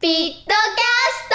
[0.00, 0.54] ピットキャ
[1.12, 1.34] スト。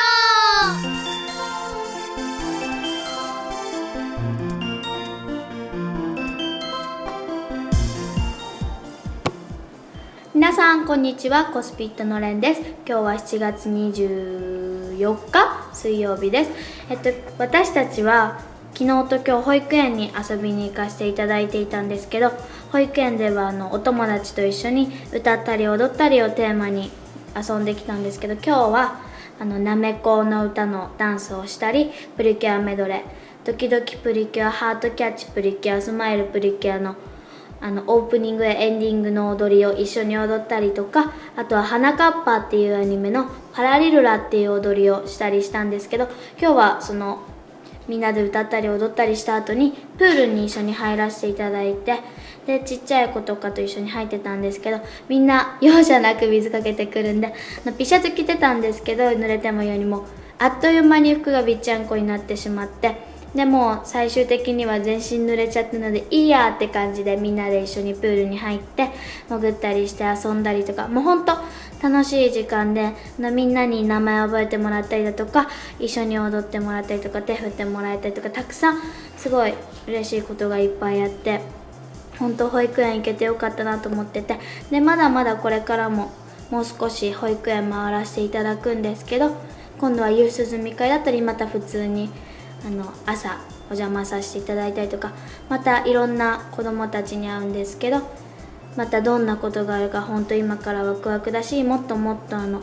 [10.33, 11.47] 皆さんこんにちは。
[11.47, 12.61] コスピットのれんです。
[12.61, 16.51] 今日は7月24日水曜日です。
[16.89, 17.09] えっと
[17.39, 18.39] 私たちは
[18.73, 22.31] 昨日と今日保育園に遊びに行かせていただいていたんですけど
[22.71, 27.02] 保育園ではあのお友達と一緒に歌ったり踊ったりをテーマに
[27.35, 28.99] 遊んできたんですけど今日は
[29.39, 36.95] あのなめこの歌のダンスをしたりプリキュアメドレードキドキプリキュアハートキャッチプリキュアスマイルプリキュアの
[37.59, 47.19] あのオープニングやエンディングの踊りを一緒に踊ったりとかあとは「花かっぱ」っていうアニメの「パラリルラ」っていう踊りをしたりしたんですけど今日はその
[47.87, 51.99] みんなで歌ったり踊ったりした後にプールに一緒に入らせていただいて
[52.45, 57.33] でちっちゃい子とかと一緒に入ってたんですけどみんな容赦なく水かけてくるんで
[57.77, 60.05] ピシャツ着てたんですけど濡れてもようにも
[60.39, 68.89] あっという間に服がびっちゃんこになってしまってでも最終的には全身濡れちゃったのでいいやって感じでみんなで一緒にプールに入って
[69.27, 71.33] 潜ったりして遊んだりとかもうほんと
[71.81, 78.77] 楽しい時間でみんなに名前を覚えてもらったりだとか一緒に踊ってもらったりとか手振ってもらえたりとかたくさん
[79.17, 79.53] すごい
[79.87, 81.41] 嬉しいことがいっぱいあって
[82.19, 86.11] 本当保育園行けてよかったなと思っててでまだまだこれからも
[86.51, 89.31] もう少し保育園回らせていただくんですけど
[89.79, 92.09] 今度は夕涼み会だったりまた普通に
[92.65, 95.11] あの朝お邪魔させていただいたりとか
[95.49, 98.01] またいろんな子どもたちに会うんですけど
[98.75, 102.61] またどんなことがあるか本当今からワクワクだしもっともっとあの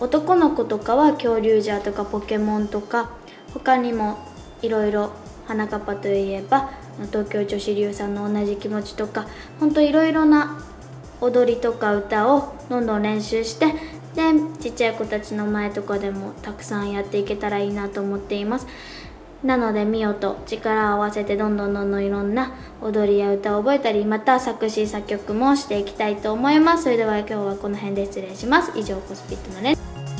[0.00, 3.10] 男の子とかは恐竜ジャーとかポケモンとか
[3.52, 4.18] 他にも
[4.62, 5.12] いろいろ
[5.46, 6.70] 花かっぱといえば
[7.06, 9.26] 東京女子流さんの同じ気持ちとか
[9.60, 10.60] 本当いろいろな
[11.20, 13.66] 踊りとか歌をどんどん練習して
[14.14, 18.66] でちっちゃい子たちの前とかでもたくさんやっていけたらいいなと思っています。
[19.44, 26.84] なのでミオと力を合わせてどんどんどんどんいろんな踊りや歌を覚えたりまた作詞作曲もしていきたいと思います。
[26.84, 28.72] それでは今日はこの辺で失礼します。
[28.76, 30.17] 以上コスピットのレン